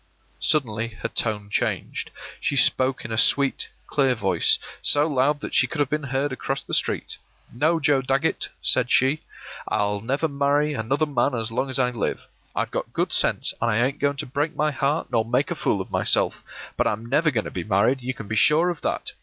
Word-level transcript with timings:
”Suddenly 0.39 0.87
her 1.03 1.09
tone 1.09 1.51
changed. 1.51 2.09
She 2.39 2.55
spoke 2.55 3.05
in 3.05 3.11
a 3.11 3.19
sweet, 3.19 3.69
clear 3.85 4.15
voice, 4.15 4.57
so 4.81 5.05
loud 5.05 5.41
that 5.41 5.53
she 5.53 5.67
could 5.67 5.77
have 5.79 5.91
been 5.91 6.01
heard 6.09 6.33
across 6.33 6.63
the 6.63 6.73
street. 6.73 7.19
“No, 7.53 7.79
Joe 7.79 8.01
Dagget,” 8.01 8.49
said 8.63 8.89
she, 8.89 9.21
“I'll 9.67 10.01
never 10.01 10.27
marry 10.27 10.75
any 10.75 10.87
other 10.89 11.05
man 11.05 11.35
as 11.35 11.51
long 11.51 11.69
as 11.69 11.77
I 11.77 11.91
live. 11.91 12.27
I've 12.55 12.71
got 12.71 12.93
good 12.93 13.13
sense, 13.13 13.53
an' 13.61 13.69
I 13.69 13.77
ain't 13.85 13.99
going 13.99 14.17
to 14.17 14.25
break 14.25 14.55
my 14.55 14.71
heart 14.71 15.11
nor 15.11 15.23
make 15.23 15.51
a 15.51 15.55
fool 15.55 15.81
of 15.81 15.91
myself; 15.91 16.41
but 16.77 16.87
I'm 16.87 17.05
never 17.05 17.29
going 17.29 17.45
to 17.45 17.51
be 17.51 17.63
married, 17.63 18.01
you 18.01 18.15
can 18.15 18.27
be 18.27 18.35
sure 18.35 18.71
of 18.71 18.81
that. 18.81 19.11